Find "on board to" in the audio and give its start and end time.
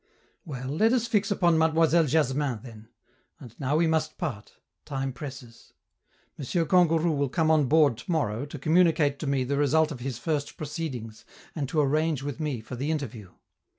7.51-8.11